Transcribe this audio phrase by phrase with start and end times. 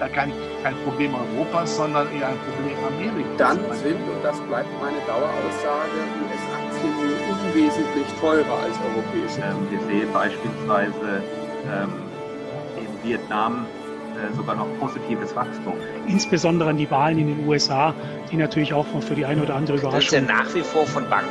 [0.00, 0.32] kein,
[0.62, 3.36] kein Problem Europas, sondern eher ein Problem Amerikas.
[3.38, 6.66] Dann sind, und das bleibt meine Daueraussage, US-Aktien
[7.30, 9.40] unwesentlich teurer als europäische.
[9.40, 11.22] Ähm, wir sehen beispielsweise
[11.66, 11.92] ähm,
[12.76, 13.66] in Vietnam
[14.16, 15.74] äh, sogar noch positives Wachstum.
[16.06, 17.94] Insbesondere an die Wahlen in den USA,
[18.30, 20.00] die natürlich auch für die eine oder andere Überraschung.
[20.00, 21.30] Das ist ja nach wie vor von Banken.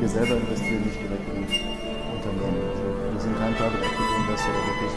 [0.00, 2.60] Wir selber investieren nicht direkt in Unternehmen.
[2.68, 4.95] Also wir sind kein Private Equity Investor, der wirklich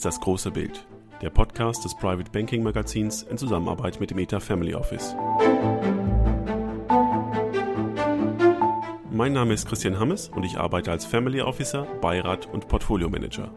[0.00, 0.86] ist das große Bild,
[1.20, 5.14] der Podcast des Private Banking Magazins in Zusammenarbeit mit dem ETA Family Office.
[9.10, 13.50] Mein Name ist Christian Hammes und ich arbeite als Family Officer, Beirat und Portfolio Manager.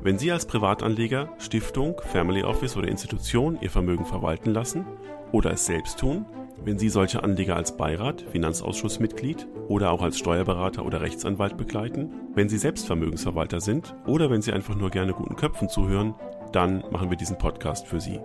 [0.00, 4.86] Wenn Sie als Privatanleger, Stiftung, Family Office oder Institution Ihr Vermögen verwalten lassen
[5.32, 6.24] oder es selbst tun,
[6.64, 12.48] wenn Sie solche Anleger als Beirat, Finanzausschussmitglied oder auch als Steuerberater oder Rechtsanwalt begleiten, wenn
[12.48, 16.14] Sie selbst Vermögensverwalter sind oder wenn Sie einfach nur gerne guten Köpfen zuhören,
[16.52, 18.20] dann machen wir diesen Podcast für Sie.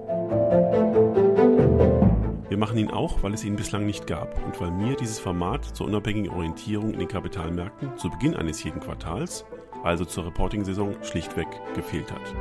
[2.49, 5.63] Wir machen ihn auch, weil es ihn bislang nicht gab und weil mir dieses Format
[5.63, 9.45] zur unabhängigen Orientierung in den Kapitalmärkten zu Beginn eines jeden Quartals,
[9.83, 12.35] also zur Reporting-Saison, schlichtweg gefehlt hat.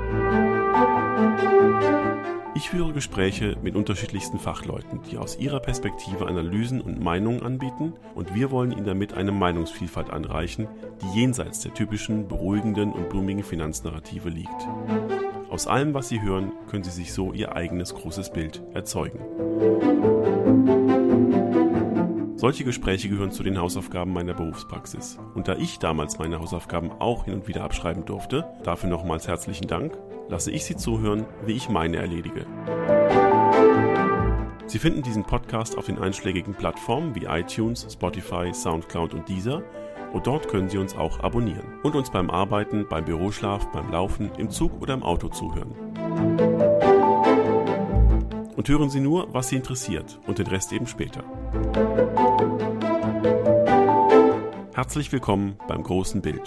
[2.55, 8.35] Ich führe Gespräche mit unterschiedlichsten Fachleuten, die aus ihrer Perspektive Analysen und Meinungen anbieten und
[8.35, 10.67] wir wollen ihnen damit eine Meinungsvielfalt anreichen,
[11.01, 14.69] die jenseits der typischen beruhigenden und blumigen Finanznarrative liegt.
[15.49, 19.21] Aus allem, was Sie hören, können Sie sich so Ihr eigenes großes Bild erzeugen.
[22.41, 25.19] Solche Gespräche gehören zu den Hausaufgaben meiner Berufspraxis.
[25.35, 29.67] Und da ich damals meine Hausaufgaben auch hin und wieder abschreiben durfte, dafür nochmals herzlichen
[29.67, 29.99] Dank,
[30.31, 32.47] lasse ich Sie zuhören, wie ich meine erledige.
[34.65, 39.63] Sie finden diesen Podcast auf den einschlägigen Plattformen wie iTunes, Spotify, SoundCloud und Deezer
[40.15, 44.31] und dort können Sie uns auch abonnieren und uns beim Arbeiten, beim Büroschlaf, beim Laufen,
[44.39, 45.75] im Zug oder im Auto zuhören.
[48.57, 51.23] Und hören Sie nur, was Sie interessiert und den Rest eben später.
[54.81, 56.41] Herzlich willkommen beim großen Bild.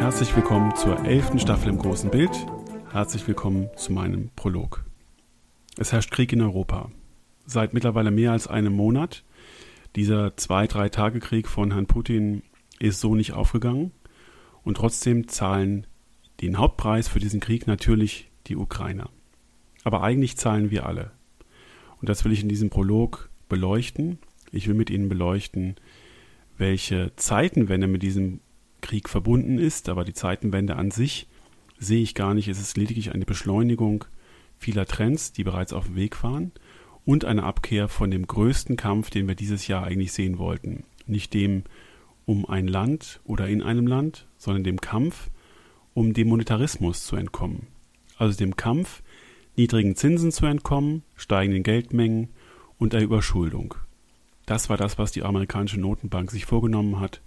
[0.00, 2.30] Herzlich willkommen zur elften Staffel im großen Bild.
[2.90, 4.86] Herzlich willkommen zu meinem Prolog.
[5.76, 6.90] Es herrscht Krieg in Europa.
[7.44, 9.24] Seit mittlerweile mehr als einem Monat.
[9.94, 12.42] Dieser zwei, drei Tage Krieg von Herrn Putin
[12.78, 13.92] ist so nicht aufgegangen.
[14.64, 15.86] Und trotzdem zahlen
[16.40, 19.10] den Hauptpreis für diesen Krieg natürlich die Ukrainer.
[19.84, 21.10] Aber eigentlich zahlen wir alle.
[22.00, 24.18] Und das will ich in diesem Prolog beleuchten.
[24.50, 25.76] Ich will mit Ihnen beleuchten,
[26.58, 28.40] welche Zeitenwende mit diesem
[28.80, 31.28] Krieg verbunden ist, aber die Zeitenwende an sich
[31.78, 32.48] sehe ich gar nicht.
[32.48, 34.04] Es ist lediglich eine Beschleunigung
[34.58, 36.52] vieler Trends, die bereits auf dem Weg waren
[37.04, 40.84] und eine Abkehr von dem größten Kampf, den wir dieses Jahr eigentlich sehen wollten.
[41.06, 41.64] Nicht dem
[42.24, 45.30] um ein Land oder in einem Land, sondern dem Kampf,
[45.94, 47.66] um dem Monetarismus zu entkommen.
[48.16, 49.02] Also dem Kampf,
[49.56, 52.28] niedrigen Zinsen zu entkommen, steigenden Geldmengen
[52.78, 53.74] und der Überschuldung.
[54.46, 57.20] Das war das, was die amerikanische Notenbank sich vorgenommen hat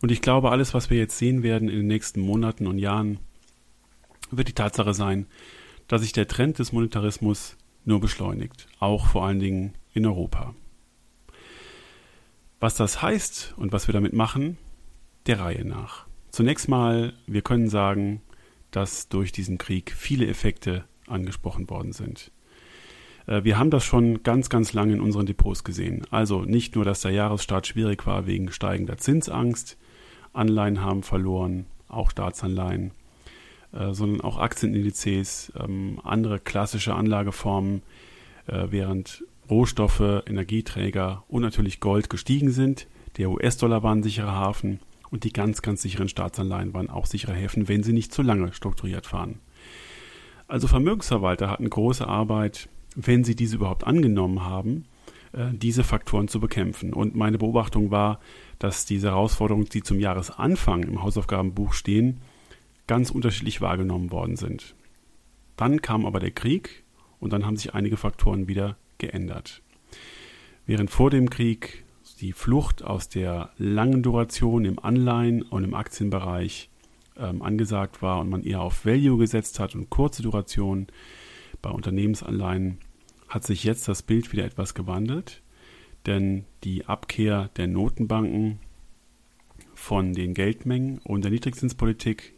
[0.00, 3.18] und ich glaube, alles, was wir jetzt sehen werden in den nächsten Monaten und Jahren,
[4.30, 5.26] wird die Tatsache sein,
[5.88, 10.54] dass sich der Trend des Monetarismus nur beschleunigt, auch vor allen Dingen in Europa.
[12.58, 14.56] Was das heißt und was wir damit machen,
[15.26, 16.06] der Reihe nach.
[16.30, 18.22] Zunächst mal, wir können sagen,
[18.70, 22.30] dass durch diesen Krieg viele Effekte angesprochen worden sind.
[23.26, 26.06] Äh, wir haben das schon ganz, ganz lange in unseren Depots gesehen.
[26.10, 29.76] Also nicht nur, dass der Jahresstart schwierig war wegen steigender Zinsangst,
[30.32, 32.92] Anleihen haben verloren, auch Staatsanleihen,
[33.72, 37.82] äh, sondern auch Aktienindizes, ähm, andere klassische Anlageformen,
[38.46, 42.86] äh, während Rohstoffe, Energieträger und natürlich Gold gestiegen sind.
[43.16, 47.34] Der US-Dollar war ein sicherer Hafen und die ganz, ganz sicheren Staatsanleihen waren auch sichere
[47.34, 49.40] Häfen, wenn sie nicht zu lange strukturiert waren.
[50.48, 54.84] Also Vermögensverwalter hatten große Arbeit, wenn sie diese überhaupt angenommen haben,
[55.32, 56.92] äh, diese Faktoren zu bekämpfen.
[56.92, 58.20] Und meine Beobachtung war,
[58.58, 62.20] dass diese Herausforderungen, die zum Jahresanfang im Hausaufgabenbuch stehen,
[62.86, 64.74] ganz unterschiedlich wahrgenommen worden sind.
[65.56, 66.84] Dann kam aber der Krieg
[67.18, 69.62] und dann haben sich einige Faktoren wieder geändert.
[70.66, 71.84] Während vor dem Krieg
[72.20, 76.70] die Flucht aus der langen Duration im Anleihen- und im Aktienbereich
[77.16, 80.86] ähm, angesagt war und man eher auf Value gesetzt hat und kurze Duration
[81.62, 82.78] bei Unternehmensanleihen,
[83.28, 85.42] hat sich jetzt das Bild wieder etwas gewandelt,
[86.06, 88.60] denn die Abkehr der Notenbanken
[89.74, 92.34] von den Geldmengen und der Niedrigzinspolitik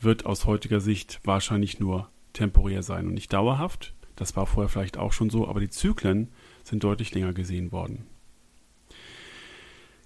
[0.00, 3.94] wird aus heutiger Sicht wahrscheinlich nur temporär sein und nicht dauerhaft.
[4.16, 6.28] Das war vorher vielleicht auch schon so, aber die Zyklen
[6.64, 8.06] sind deutlich länger gesehen worden.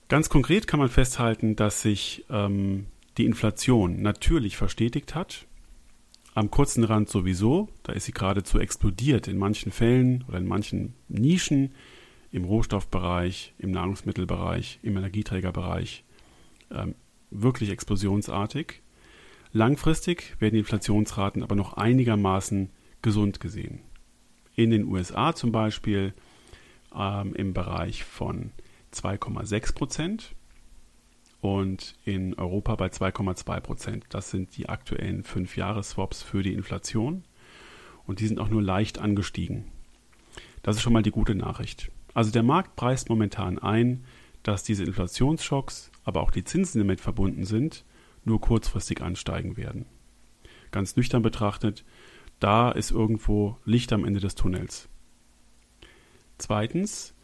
[0.08, 2.86] Ganz konkret kann man festhalten, dass sich ähm,
[3.18, 5.46] die Inflation natürlich verstetigt hat.
[6.34, 10.94] Am kurzen Rand sowieso, da ist sie geradezu explodiert in manchen Fällen oder in manchen
[11.08, 11.72] Nischen
[12.30, 16.04] im Rohstoffbereich, im Nahrungsmittelbereich, im Energieträgerbereich.
[16.70, 16.94] Ähm,
[17.30, 18.82] wirklich explosionsartig.
[19.52, 22.70] Langfristig werden die Inflationsraten aber noch einigermaßen
[23.02, 23.80] gesund gesehen.
[24.56, 26.14] In den USA zum Beispiel
[26.94, 28.52] ähm, im Bereich von
[28.92, 30.34] 2,6 Prozent
[31.42, 34.04] und in Europa bei 2,2 Prozent.
[34.08, 37.24] Das sind die aktuellen 5-Jahres-Swaps für die Inflation
[38.06, 39.66] und die sind auch nur leicht angestiegen.
[40.62, 41.90] Das ist schon mal die gute Nachricht.
[42.14, 44.04] Also der Markt preist momentan ein,
[44.42, 47.84] dass diese Inflationsschocks, aber auch die Zinsen, die damit verbunden sind,
[48.24, 49.84] nur kurzfristig ansteigen werden.
[50.70, 51.84] Ganz nüchtern betrachtet,
[52.40, 54.88] da ist irgendwo Licht am Ende des Tunnels.
[56.38, 57.14] Zweitens,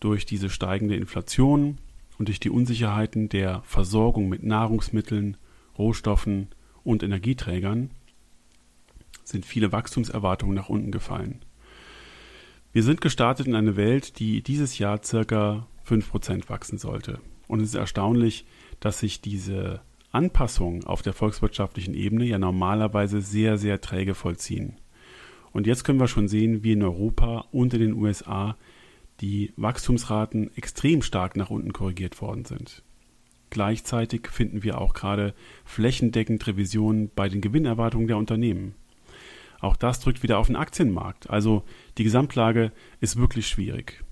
[0.00, 1.78] durch diese steigende Inflation
[2.18, 5.36] und durch die Unsicherheiten der Versorgung mit Nahrungsmitteln,
[5.78, 6.48] Rohstoffen
[6.82, 7.90] und Energieträgern
[9.24, 11.44] sind viele Wachstumserwartungen nach unten gefallen.
[12.72, 17.20] Wir sind gestartet in eine Welt, die dieses Jahr circa 5% wachsen sollte.
[17.48, 18.44] Und es ist erstaunlich,
[18.80, 19.80] dass sich diese
[20.16, 24.76] Anpassungen auf der volkswirtschaftlichen Ebene ja normalerweise sehr, sehr träge vollziehen.
[25.52, 28.56] Und jetzt können wir schon sehen, wie in Europa und in den USA
[29.20, 32.82] die Wachstumsraten extrem stark nach unten korrigiert worden sind.
[33.50, 35.34] Gleichzeitig finden wir auch gerade
[35.64, 38.74] flächendeckend Revisionen bei den Gewinnerwartungen der Unternehmen.
[39.60, 41.28] Auch das drückt wieder auf den Aktienmarkt.
[41.28, 41.62] Also
[41.98, 44.02] die Gesamtlage ist wirklich schwierig.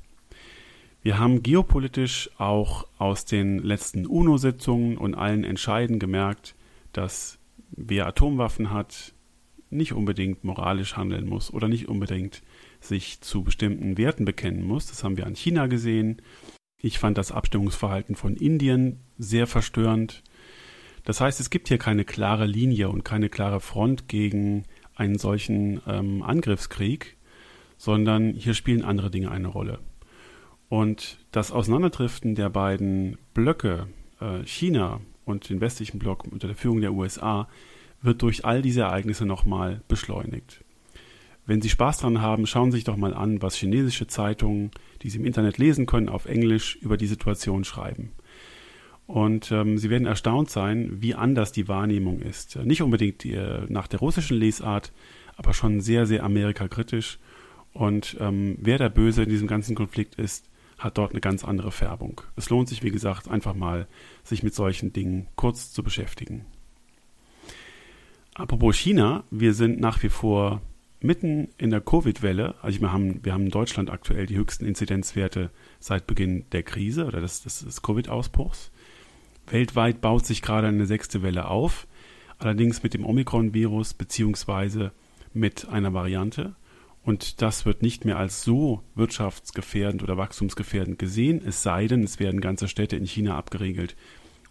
[1.05, 6.55] Wir haben geopolitisch auch aus den letzten UNO-Sitzungen und allen Entscheiden gemerkt,
[6.93, 7.39] dass
[7.73, 9.13] wer Atomwaffen hat,
[9.69, 12.41] nicht unbedingt moralisch handeln muss oder nicht unbedingt
[12.81, 14.87] sich zu bestimmten Werten bekennen muss.
[14.87, 16.23] Das haben wir an China gesehen.
[16.81, 20.23] Ich fand das Abstimmungsverhalten von Indien sehr verstörend.
[21.05, 24.65] Das heißt, es gibt hier keine klare Linie und keine klare Front gegen
[24.95, 27.19] einen solchen ähm, Angriffskrieg,
[27.77, 29.81] sondern hier spielen andere Dinge eine Rolle.
[30.69, 33.87] Und das Auseinanderdriften der beiden Blöcke,
[34.21, 37.49] äh, China und den westlichen Block unter der Führung der USA,
[38.03, 40.65] wird durch all diese Ereignisse nochmal beschleunigt.
[41.47, 44.71] Wenn Sie Spaß dran haben, schauen Sie sich doch mal an, was chinesische Zeitungen,
[45.03, 48.13] die Sie im Internet lesen können, auf Englisch über die Situation schreiben.
[49.07, 52.57] Und ähm, Sie werden erstaunt sein, wie anders die Wahrnehmung ist.
[52.65, 54.93] Nicht unbedingt äh, nach der russischen Lesart,
[55.37, 57.19] aber schon sehr, sehr amerikakritisch.
[57.75, 60.49] Und ähm, wer der Böse in diesem ganzen Konflikt ist,
[60.85, 62.21] hat dort eine ganz andere Färbung.
[62.37, 63.89] Es lohnt sich, wie gesagt, einfach mal,
[64.23, 66.45] sich mit solchen Dingen kurz zu beschäftigen.
[68.35, 70.61] Apropos China, wir sind nach wie vor
[71.01, 75.51] mitten in der Covid-Welle, also wir haben, wir haben in Deutschland aktuell die höchsten Inzidenzwerte
[75.81, 78.71] seit Beginn der Krise oder des, des, des Covid-Ausbruchs.
[79.47, 81.87] Weltweit baut sich gerade eine sechste Welle auf,
[82.39, 84.93] allerdings mit dem Omikron-Virus beziehungsweise
[85.33, 86.55] mit einer Variante.
[87.05, 92.19] Und das wird nicht mehr als so wirtschaftsgefährdend oder wachstumsgefährdend gesehen, es sei denn, es
[92.19, 93.95] werden ganze Städte in China abgeregelt,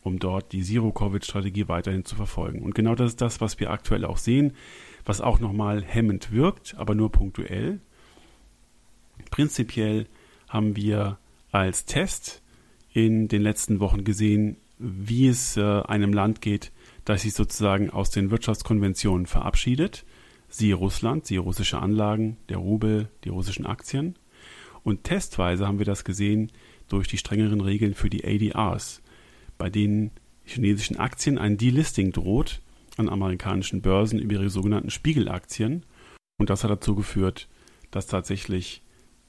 [0.04, 2.62] um dort die Zero-Covid-Strategie weiterhin zu verfolgen.
[2.62, 4.54] Und genau das ist das, was wir aktuell auch sehen
[5.06, 7.80] was auch nochmal hemmend wirkt, aber nur punktuell.
[9.32, 10.08] Prinzipiell
[10.48, 11.18] haben wir
[11.52, 12.42] als Test
[12.94, 16.72] in den letzten Wochen gesehen, wie es äh, einem Land geht,
[17.06, 20.06] das sich sozusagen aus den Wirtschaftskonventionen verabschiedet.
[20.56, 24.20] Siehe Russland, siehe russische Anlagen, der Rubel, die russischen Aktien.
[24.84, 26.52] Und testweise haben wir das gesehen
[26.88, 29.02] durch die strengeren Regeln für die ADRs,
[29.58, 30.12] bei denen
[30.46, 32.62] chinesischen Aktien ein Delisting droht,
[32.98, 35.88] an amerikanischen Börsen über ihre sogenannten Spiegelaktien.
[36.38, 37.48] Und das hat dazu geführt,
[37.90, 38.84] dass tatsächlich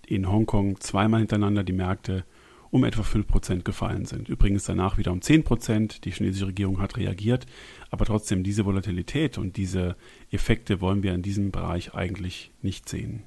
[0.06, 2.26] in Hongkong zweimal hintereinander die Märkte
[2.74, 4.28] um etwa 5% gefallen sind.
[4.28, 6.00] Übrigens danach wieder um 10%.
[6.00, 7.46] Die chinesische Regierung hat reagiert.
[7.92, 9.94] Aber trotzdem, diese Volatilität und diese
[10.32, 13.22] Effekte wollen wir in diesem Bereich eigentlich nicht sehen.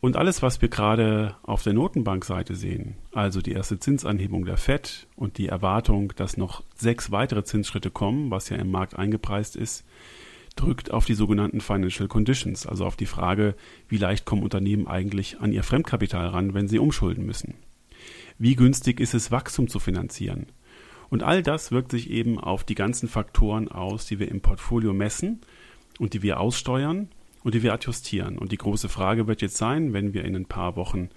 [0.00, 5.06] Und alles, was wir gerade auf der Notenbankseite sehen, also die erste Zinsanhebung der Fed
[5.14, 9.84] und die Erwartung, dass noch sechs weitere Zinsschritte kommen, was ja im Markt eingepreist ist,
[10.56, 13.54] drückt auf die sogenannten Financial Conditions, also auf die Frage,
[13.88, 17.54] wie leicht kommen Unternehmen eigentlich an ihr Fremdkapital ran, wenn sie umschulden müssen.
[18.38, 20.46] Wie günstig ist es, Wachstum zu finanzieren?
[21.08, 24.92] Und all das wirkt sich eben auf die ganzen Faktoren aus, die wir im Portfolio
[24.92, 25.40] messen
[25.98, 27.08] und die wir aussteuern
[27.42, 28.38] und die wir adjustieren.
[28.38, 31.10] Und die große Frage wird jetzt sein, wenn wir in ein paar Wochen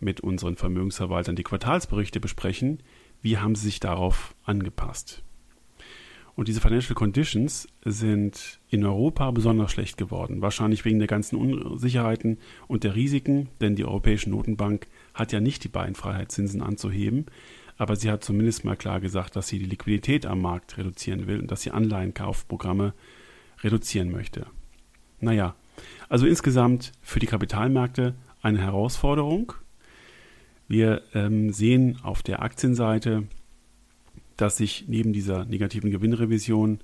[0.00, 2.82] mit unseren Vermögensverwaltern die Quartalsberichte besprechen,
[3.20, 5.22] wie haben sie sich darauf angepasst?
[6.34, 10.40] Und diese Financial Conditions sind in Europa besonders schlecht geworden.
[10.40, 15.62] Wahrscheinlich wegen der ganzen Unsicherheiten und der Risiken, denn die Europäische Notenbank hat ja nicht
[15.64, 17.26] die Beinfreiheit, Zinsen anzuheben.
[17.76, 21.40] Aber sie hat zumindest mal klar gesagt, dass sie die Liquidität am Markt reduzieren will
[21.40, 22.94] und dass sie Anleihenkaufprogramme
[23.62, 24.46] reduzieren möchte.
[25.20, 25.54] Naja,
[26.08, 29.52] also insgesamt für die Kapitalmärkte eine Herausforderung.
[30.68, 33.24] Wir ähm, sehen auf der Aktienseite,
[34.36, 36.80] dass sich neben dieser negativen Gewinnrevision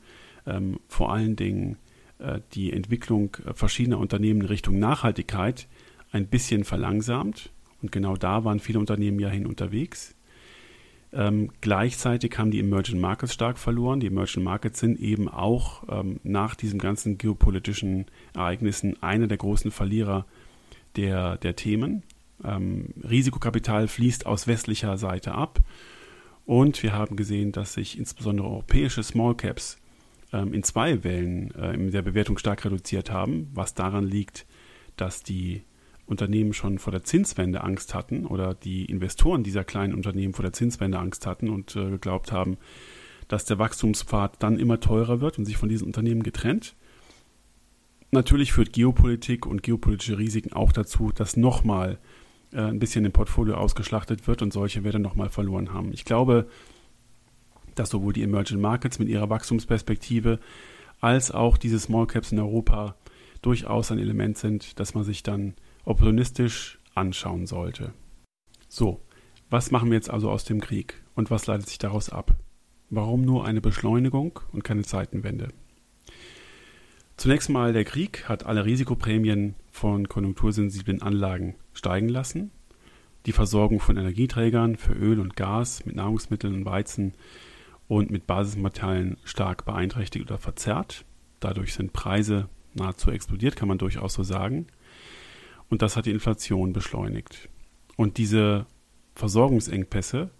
[0.47, 1.77] ähm, vor allen Dingen
[2.19, 5.69] äh, die Entwicklung äh, verschiedener Unternehmen in Richtung Nachhaltigkeit
[6.11, 7.51] ein bisschen verlangsamt.
[7.83, 10.15] Und genau da waren viele Unternehmen ja hin unterwegs.
[11.13, 14.01] Ähm, gleichzeitig haben die Emerging Markets stark verloren.
[14.01, 19.71] Die Emerging Markets sind eben auch ähm, nach diesen ganzen geopolitischen Ereignissen einer der großen
[19.71, 20.27] Verlierer
[20.97, 22.03] der, der Themen.
[22.45, 25.61] Ähm, Risikokapital fließt aus westlicher Seite ab.
[26.49, 29.77] Und wir haben gesehen, dass sich insbesondere europäische Small Caps
[30.33, 34.47] ähm, in zwei Wellen äh, in der Bewertung stark reduziert haben, was daran liegt,
[34.97, 35.61] dass die
[36.07, 40.55] Unternehmen schon vor der Zinswende Angst hatten oder die Investoren dieser kleinen Unternehmen vor der
[40.55, 42.57] Zinswende Angst hatten und äh, geglaubt haben,
[43.29, 46.77] dass der Wachstumspfad dann immer teurer wird und sich von diesen Unternehmen getrennt.
[48.11, 51.99] Natürlich führt Geopolitik und geopolitische Risiken auch dazu, dass nochmal
[52.53, 55.93] äh, ein bisschen im Portfolio ausgeschlachtet wird und solche Werte nochmal verloren haben.
[55.93, 56.49] Ich glaube,
[57.75, 60.39] dass sowohl die Emerging Markets mit ihrer Wachstumsperspektive
[61.01, 62.97] als auch diese Small Caps in Europa
[63.43, 67.93] durchaus ein Element sind, dass man sich dann opportunistisch anschauen sollte.
[68.69, 69.01] So,
[69.49, 72.35] was machen wir jetzt also aus dem Krieg und was leitet sich daraus ab?
[72.91, 75.49] Warum nur eine Beschleunigung und keine Zeitenwende?
[77.19, 82.53] Zunächst mal, der Krieg hat alle Risikoprämien von konjunktursensiblen Anlagen steigen lassen.
[83.27, 87.15] Die Versorgung von Energieträgern für Öl und Gas mit Nahrungsmitteln und Weizen
[87.89, 91.05] und mit Basismaterialien stark beeinträchtigt oder verzerrt.
[91.41, 94.69] Dadurch sind Preise nahezu explodiert, kann man durchaus so sagen.
[95.69, 97.49] Und das hat die Inflation beschleunigt.
[97.97, 98.67] Und diese
[99.17, 100.31] Versorgungsengpässe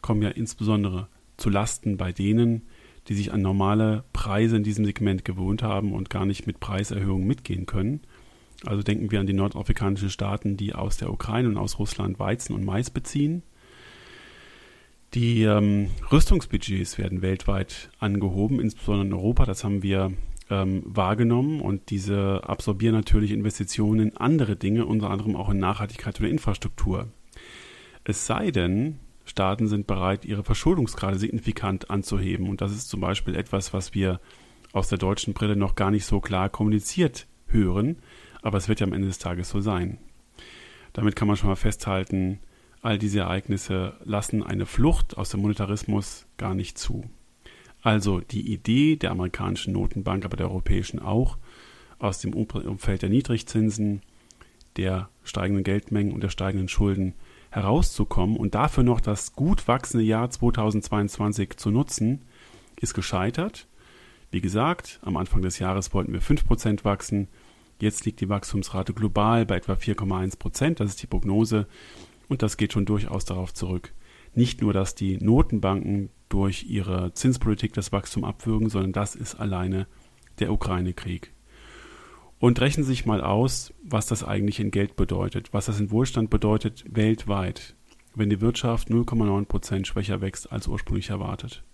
[0.00, 1.06] kommen ja insbesondere
[1.36, 2.62] zu Lasten bei denen,
[3.08, 7.26] die sich an normale Preise in diesem Segment gewohnt haben und gar nicht mit Preiserhöhungen
[7.26, 8.00] mitgehen können.
[8.64, 12.54] Also denken wir an die nordafrikanischen Staaten, die aus der Ukraine und aus Russland Weizen
[12.54, 13.42] und Mais beziehen.
[15.14, 19.46] Die ähm, Rüstungsbudgets werden weltweit angehoben, insbesondere in Europa.
[19.46, 20.12] Das haben wir
[20.50, 26.20] ähm, wahrgenommen und diese absorbieren natürlich Investitionen in andere Dinge, unter anderem auch in Nachhaltigkeit
[26.20, 27.08] oder Infrastruktur.
[28.04, 32.48] Es sei denn, Staaten sind bereit, ihre Verschuldungsgrade signifikant anzuheben.
[32.48, 34.20] Und das ist zum Beispiel etwas, was wir
[34.72, 37.96] aus der deutschen Brille noch gar nicht so klar kommuniziert hören.
[38.42, 39.98] Aber es wird ja am Ende des Tages so sein.
[40.92, 42.40] Damit kann man schon mal festhalten,
[42.80, 47.04] all diese Ereignisse lassen eine Flucht aus dem Monetarismus gar nicht zu.
[47.82, 51.36] Also die Idee der amerikanischen Notenbank, aber der europäischen auch,
[51.98, 54.02] aus dem Umfeld der Niedrigzinsen,
[54.76, 57.14] der steigenden Geldmengen und der steigenden Schulden
[57.50, 62.22] herauszukommen und dafür noch das gut wachsende Jahr 2022 zu nutzen,
[62.80, 63.66] ist gescheitert.
[64.30, 67.28] Wie gesagt, am Anfang des Jahres wollten wir 5% wachsen.
[67.80, 70.74] Jetzt liegt die Wachstumsrate global bei etwa 4,1%.
[70.74, 71.66] Das ist die Prognose.
[72.28, 73.94] Und das geht schon durchaus darauf zurück.
[74.34, 79.86] Nicht nur, dass die Notenbanken durch ihre Zinspolitik das Wachstum abwürgen, sondern das ist alleine
[80.38, 81.32] der Ukraine-Krieg.
[82.40, 86.30] Und rechnen sich mal aus, was das eigentlich in Geld bedeutet, was das in Wohlstand
[86.30, 87.74] bedeutet weltweit,
[88.14, 91.64] wenn die Wirtschaft 0,9 Prozent schwächer wächst als ursprünglich erwartet.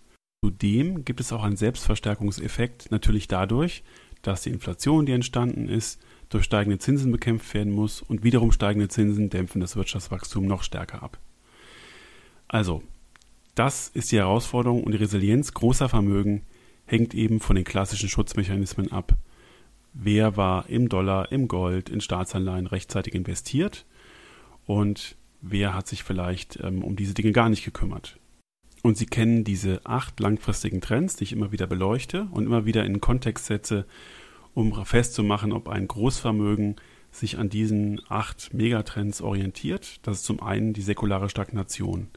[0.42, 3.82] Zudem gibt es auch einen Selbstverstärkungseffekt, natürlich dadurch,
[4.22, 8.88] dass die Inflation, die entstanden ist, durch steigende Zinsen bekämpft werden muss und wiederum steigende
[8.88, 11.18] Zinsen dämpfen das Wirtschaftswachstum noch stärker ab.
[12.48, 12.82] Also,
[13.54, 16.42] das ist die Herausforderung und die Resilienz großer Vermögen
[16.86, 19.16] hängt eben von den klassischen Schutzmechanismen ab.
[19.94, 23.86] Wer war im Dollar, im Gold, in Staatsanleihen rechtzeitig investiert
[24.66, 28.18] und wer hat sich vielleicht ähm, um diese Dinge gar nicht gekümmert.
[28.82, 32.84] Und Sie kennen diese acht langfristigen Trends, die ich immer wieder beleuchte und immer wieder
[32.84, 33.86] in Kontext setze,
[34.52, 36.76] um festzumachen, ob ein Großvermögen
[37.10, 40.00] sich an diesen acht Megatrends orientiert.
[40.02, 42.08] Das ist zum einen die säkulare Stagnation.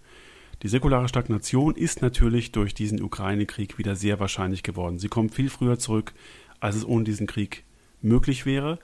[0.63, 4.97] Die säkulare Stagnation ist natürlich durch diesen Ukraine-Krieg wieder sehr wahrscheinlich geworden.
[4.97, 6.13] Sie kommt viel früher zurück,
[6.59, 7.63] als es ohne diesen Krieg
[8.01, 8.79] möglich wäre.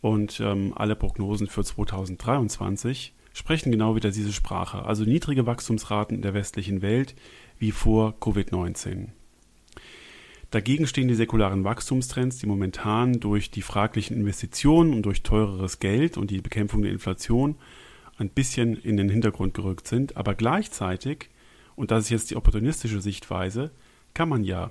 [0.00, 6.22] Und ähm, alle Prognosen für 2023 sprechen genau wieder diese Sprache, also niedrige Wachstumsraten in
[6.22, 7.14] der westlichen Welt
[7.58, 9.08] wie vor Covid-19.
[10.50, 16.16] Dagegen stehen die säkularen Wachstumstrends, die momentan durch die fraglichen Investitionen und durch teureres Geld
[16.16, 17.56] und die Bekämpfung der Inflation
[18.16, 21.28] ein bisschen in den Hintergrund gerückt sind, aber gleichzeitig,
[21.76, 23.70] und das ist jetzt die opportunistische Sichtweise,
[24.14, 24.70] kann man ja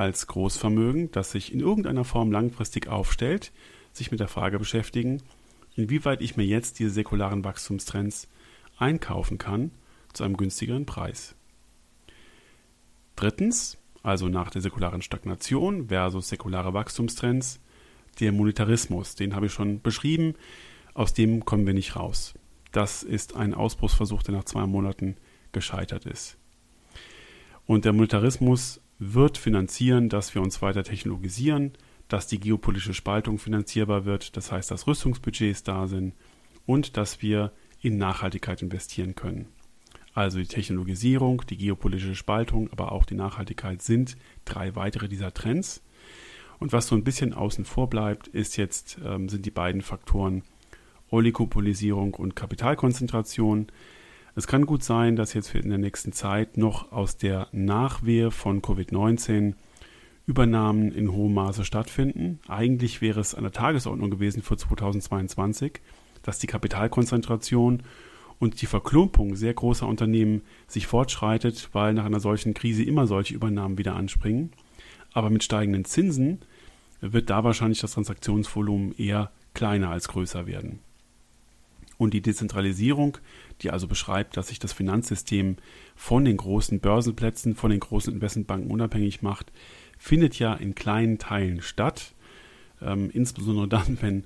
[0.00, 3.52] als Großvermögen, das sich in irgendeiner Form langfristig aufstellt,
[3.92, 5.22] sich mit der Frage beschäftigen,
[5.76, 8.28] inwieweit ich mir jetzt diese säkularen Wachstumstrends
[8.78, 9.70] einkaufen kann
[10.12, 11.34] zu einem günstigeren Preis.
[13.14, 17.60] Drittens, also nach der säkularen Stagnation versus säkulare Wachstumstrends,
[18.18, 20.34] der Monetarismus, den habe ich schon beschrieben,
[20.94, 22.34] aus dem kommen wir nicht raus.
[22.72, 25.16] Das ist ein Ausbruchsversuch, der nach zwei Monaten
[25.52, 26.38] gescheitert ist.
[27.66, 31.72] Und der Monetarismus wird finanzieren, dass wir uns weiter technologisieren,
[32.08, 36.12] dass die geopolitische Spaltung finanzierbar wird, das heißt, dass Rüstungsbudgets da sind
[36.66, 39.48] und dass wir in Nachhaltigkeit investieren können.
[40.12, 45.82] Also die Technologisierung, die geopolitische Spaltung, aber auch die Nachhaltigkeit sind drei weitere dieser Trends.
[46.58, 50.42] Und was so ein bisschen außen vor bleibt, ist jetzt, ähm, sind die beiden Faktoren
[51.10, 53.68] Oligopolisierung und Kapitalkonzentration.
[54.36, 58.62] Es kann gut sein, dass jetzt in der nächsten Zeit noch aus der Nachwehe von
[58.62, 59.54] Covid-19
[60.26, 62.38] Übernahmen in hohem Maße stattfinden.
[62.46, 65.80] Eigentlich wäre es an der Tagesordnung gewesen für 2022,
[66.22, 67.82] dass die Kapitalkonzentration
[68.38, 73.34] und die Verklumpung sehr großer Unternehmen sich fortschreitet, weil nach einer solchen Krise immer solche
[73.34, 74.52] Übernahmen wieder anspringen.
[75.12, 76.38] Aber mit steigenden Zinsen
[77.00, 80.78] wird da wahrscheinlich das Transaktionsvolumen eher kleiner als größer werden.
[82.00, 83.18] Und die Dezentralisierung,
[83.60, 85.56] die also beschreibt, dass sich das Finanzsystem
[85.94, 89.52] von den großen Börsenplätzen, von den großen Investmentbanken unabhängig macht,
[89.98, 92.14] findet ja in kleinen Teilen statt.
[92.80, 94.24] Ähm, insbesondere dann, wenn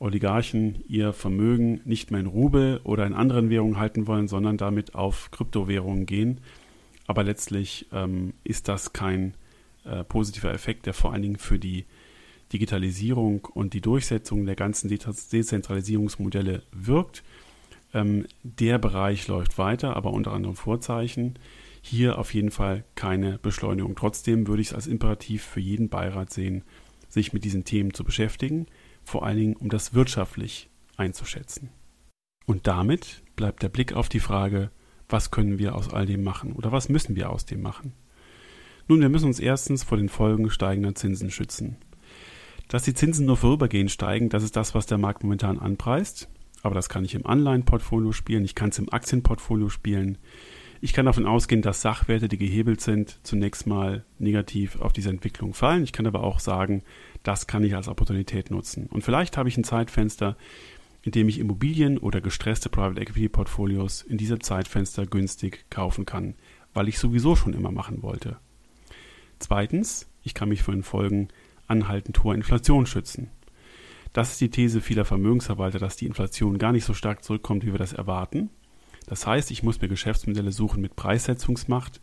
[0.00, 4.96] Oligarchen ihr Vermögen nicht mehr in Rubel oder in anderen Währungen halten wollen, sondern damit
[4.96, 6.40] auf Kryptowährungen gehen.
[7.06, 9.34] Aber letztlich ähm, ist das kein
[9.84, 11.84] äh, positiver Effekt, der vor allen Dingen für die
[12.52, 17.22] Digitalisierung und die Durchsetzung der ganzen Dezentralisierungsmodelle wirkt.
[17.94, 21.38] Ähm, der Bereich läuft weiter, aber unter anderem Vorzeichen.
[21.82, 23.96] Hier auf jeden Fall keine Beschleunigung.
[23.96, 26.62] Trotzdem würde ich es als Imperativ für jeden Beirat sehen,
[27.08, 28.66] sich mit diesen Themen zu beschäftigen,
[29.02, 31.70] vor allen Dingen um das wirtschaftlich einzuschätzen.
[32.46, 34.70] Und damit bleibt der Blick auf die Frage,
[35.08, 37.92] was können wir aus all dem machen oder was müssen wir aus dem machen?
[38.88, 41.76] Nun, wir müssen uns erstens vor den Folgen steigender Zinsen schützen.
[42.72, 46.30] Dass die Zinsen nur vorübergehend steigen, das ist das, was der Markt momentan anpreist.
[46.62, 50.16] Aber das kann ich im Anleihenportfolio spielen, ich kann es im Aktienportfolio spielen.
[50.80, 55.52] Ich kann davon ausgehen, dass Sachwerte, die gehebelt sind, zunächst mal negativ auf diese Entwicklung
[55.52, 55.84] fallen.
[55.84, 56.82] Ich kann aber auch sagen,
[57.22, 58.86] das kann ich als Opportunität nutzen.
[58.86, 60.38] Und vielleicht habe ich ein Zeitfenster,
[61.02, 66.36] in dem ich Immobilien oder gestresste Private Equity Portfolios in diesem Zeitfenster günstig kaufen kann,
[66.72, 68.38] weil ich sowieso schon immer machen wollte.
[69.40, 71.28] Zweitens, ich kann mich vor den Folgen
[71.72, 73.30] anhaltend hoher Inflation schützen.
[74.12, 77.72] Das ist die These vieler Vermögensverwalter, dass die Inflation gar nicht so stark zurückkommt, wie
[77.72, 78.50] wir das erwarten.
[79.06, 82.00] Das heißt, ich muss mir Geschäftsmodelle suchen mit Preissetzungsmacht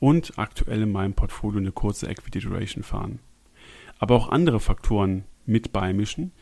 [0.00, 3.20] und aktuell in meinem Portfolio eine kurze Equity Duration fahren.
[3.98, 6.32] Aber auch andere Faktoren mit beimischen,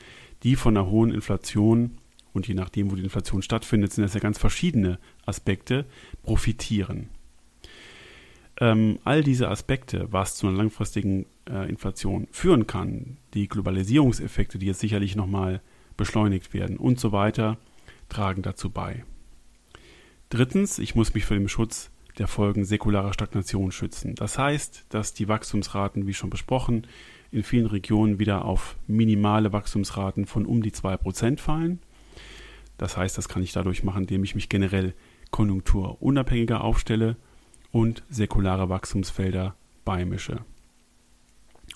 [0.42, 1.98] die von einer hohen Inflation
[2.32, 5.84] und je nachdem, wo die Inflation stattfindet, sind das ja ganz verschiedene Aspekte,
[6.22, 7.10] profitieren.
[8.60, 14.66] Ähm, all diese Aspekte, was zu einer langfristigen äh, Inflation führen kann, die Globalisierungseffekte, die
[14.66, 15.60] jetzt sicherlich nochmal
[15.96, 17.58] beschleunigt werden und so weiter,
[18.08, 19.04] tragen dazu bei.
[20.28, 24.14] Drittens, ich muss mich vor dem Schutz der Folgen säkularer Stagnation schützen.
[24.14, 26.86] Das heißt, dass die Wachstumsraten, wie schon besprochen,
[27.30, 31.80] in vielen Regionen wieder auf minimale Wachstumsraten von um die 2% fallen.
[32.76, 34.94] Das heißt, das kann ich dadurch machen, indem ich mich generell
[35.30, 37.16] konjunkturunabhängiger aufstelle
[37.72, 40.44] und säkulare Wachstumsfelder beimische.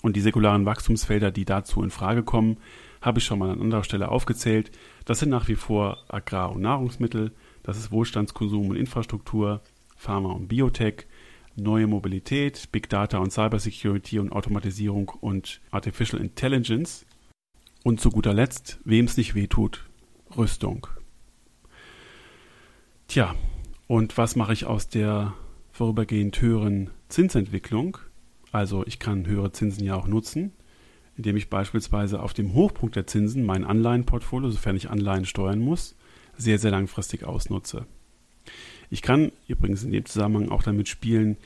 [0.01, 2.57] Und die säkularen Wachstumsfelder, die dazu in Frage kommen,
[3.01, 4.71] habe ich schon mal an anderer Stelle aufgezählt.
[5.05, 7.31] Das sind nach wie vor Agrar- und Nahrungsmittel,
[7.63, 9.61] das ist Wohlstandskonsum und Infrastruktur,
[9.97, 11.07] Pharma und Biotech,
[11.55, 17.05] neue Mobilität, Big Data und Cybersecurity und Automatisierung und Artificial Intelligence.
[17.83, 19.85] Und zu guter Letzt, wem es nicht wehtut,
[20.37, 20.87] Rüstung.
[23.07, 23.35] Tja,
[23.87, 25.33] und was mache ich aus der
[25.77, 27.99] vorübergehend höheren Zinsentwicklung?
[28.51, 30.51] Also ich kann höhere Zinsen ja auch nutzen,
[31.15, 35.95] indem ich beispielsweise auf dem Hochpunkt der Zinsen mein Anleihenportfolio, sofern ich Anleihen steuern muss,
[36.35, 37.85] sehr, sehr langfristig ausnutze.
[38.89, 41.37] Ich kann übrigens in dem Zusammenhang auch damit spielen,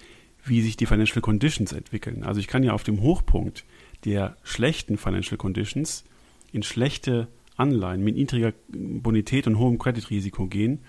[0.45, 2.23] wie sich die Financial Conditions entwickeln.
[2.23, 3.65] Also ich kann ja auf dem Hochpunkt
[4.05, 6.05] der schlechten Financial Conditions
[6.53, 10.79] in schlechte Anleihen mit niedriger Bonität und hohem Kreditrisiko gehen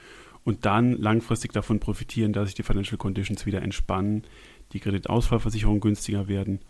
[0.44, 4.24] und dann langfristig davon profitieren, dass sich die Financial Conditions wieder entspannen,
[4.72, 6.60] die Kreditausfallversicherungen günstiger werden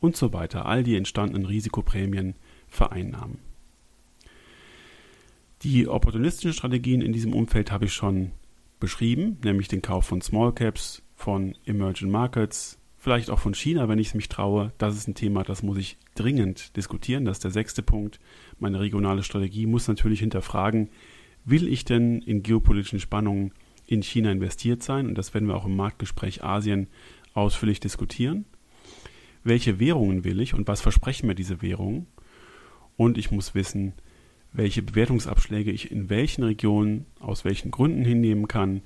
[0.00, 0.66] und so weiter.
[0.66, 2.34] All die entstandenen Risikoprämien
[2.68, 3.38] vereinnahmen.
[5.62, 8.32] Die opportunistischen Strategien in diesem Umfeld habe ich schon
[8.80, 14.00] beschrieben, nämlich den Kauf von Small Caps, von Emerging Markets, vielleicht auch von China, wenn
[14.00, 14.72] ich es mich traue.
[14.78, 17.24] Das ist ein Thema, das muss ich dringend diskutieren.
[17.24, 18.18] Das ist der sechste Punkt.
[18.58, 20.88] Meine regionale Strategie muss natürlich hinterfragen,
[21.44, 23.52] will ich denn in geopolitischen Spannungen
[23.86, 25.06] in China investiert sein?
[25.06, 26.88] Und das werden wir auch im Marktgespräch Asien
[27.34, 28.44] ausführlich diskutieren.
[29.44, 32.06] Welche Währungen will ich und was versprechen mir diese Währungen?
[32.96, 33.94] Und ich muss wissen,
[34.52, 38.82] welche Bewertungsabschläge ich in welchen Regionen aus welchen Gründen hinnehmen kann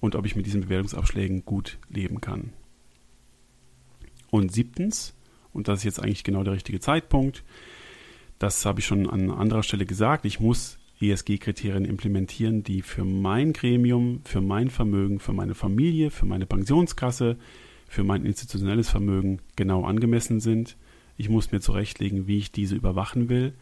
[0.00, 2.52] und ob ich mit diesen Bewertungsabschlägen gut leben kann.
[4.30, 5.14] Und siebtens,
[5.52, 7.44] und das ist jetzt eigentlich genau der richtige Zeitpunkt,
[8.38, 13.52] das habe ich schon an anderer Stelle gesagt, ich muss ESG-Kriterien implementieren, die für mein
[13.52, 17.36] Gremium, für mein Vermögen, für meine Familie, für meine Pensionskasse,
[17.88, 20.76] für mein institutionelles Vermögen genau angemessen sind.
[21.16, 23.54] Ich muss mir zurechtlegen, wie ich diese überwachen will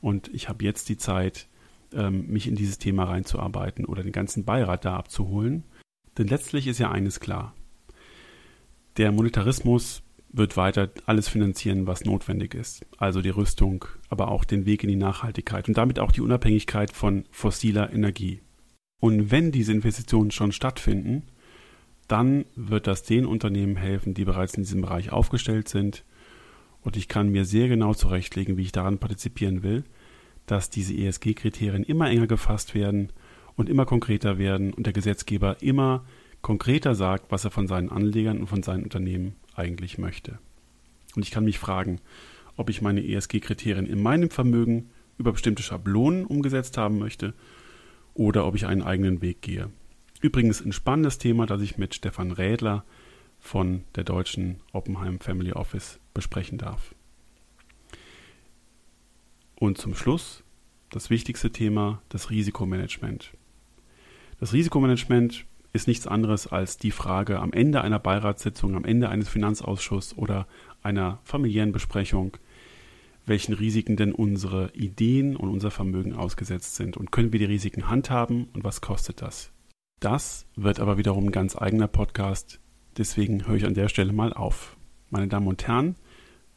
[0.00, 1.48] und ich habe jetzt die Zeit,
[1.92, 5.64] ähm, mich in dieses Thema reinzuarbeiten oder den ganzen Beirat da abzuholen.
[6.16, 7.54] Denn letztlich ist ja eines klar.
[8.96, 12.84] Der Monetarismus wird weiter alles finanzieren, was notwendig ist.
[12.98, 16.92] Also die Rüstung, aber auch den Weg in die Nachhaltigkeit und damit auch die Unabhängigkeit
[16.92, 18.40] von fossiler Energie.
[19.00, 21.22] Und wenn diese Investitionen schon stattfinden,
[22.08, 26.04] dann wird das den Unternehmen helfen, die bereits in diesem Bereich aufgestellt sind
[26.80, 29.84] und ich kann mir sehr genau zurechtlegen, wie ich daran partizipieren will,
[30.46, 33.12] dass diese ESG-Kriterien immer enger gefasst werden
[33.56, 36.04] und immer konkreter werden und der Gesetzgeber immer
[36.40, 40.38] konkreter sagt, was er von seinen Anlegern und von seinen Unternehmen eigentlich möchte.
[41.14, 42.00] Und ich kann mich fragen,
[42.56, 47.34] ob ich meine ESG-Kriterien in meinem Vermögen über bestimmte Schablonen umgesetzt haben möchte
[48.14, 49.70] oder ob ich einen eigenen Weg gehe.
[50.20, 52.84] Übrigens ein spannendes Thema, das ich mit Stefan Rädler
[53.38, 56.94] von der deutschen Oppenheim Family Office besprechen darf.
[59.54, 60.42] Und zum Schluss
[60.90, 63.32] das wichtigste Thema, das Risikomanagement.
[64.40, 65.44] Das Risikomanagement
[65.78, 70.46] ist nichts anderes als die Frage am Ende einer Beiratssitzung, am Ende eines Finanzausschusses oder
[70.82, 72.36] einer familiären Besprechung,
[73.26, 77.88] welchen Risiken denn unsere Ideen und unser Vermögen ausgesetzt sind und können wir die Risiken
[77.88, 79.52] handhaben und was kostet das?
[80.00, 82.60] Das wird aber wiederum ein ganz eigener Podcast,
[82.98, 84.76] Deswegen höre ich an der Stelle mal auf.
[85.08, 85.94] Meine Damen und Herren,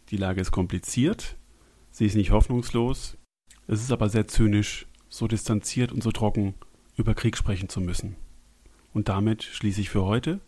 [0.10, 1.38] die Lage ist kompliziert,
[1.92, 3.16] sie ist nicht hoffnungslos,
[3.68, 6.56] es ist aber sehr zynisch, so distanziert und so trocken
[6.96, 8.16] über Krieg sprechen zu müssen.
[8.94, 10.40] Und damit schließe ich für heute.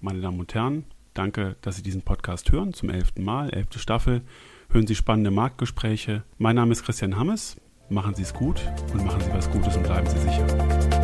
[0.00, 4.22] Meine Damen und Herren, danke, dass Sie diesen Podcast hören, zum elften Mal, elfte Staffel.
[4.70, 6.24] Hören Sie spannende Marktgespräche.
[6.38, 7.56] Mein Name ist Christian Hammes.
[7.90, 8.60] Machen Sie es gut
[8.92, 10.97] und machen Sie was Gutes und bleiben Sie sicher.